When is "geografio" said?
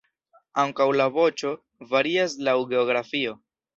2.73-3.37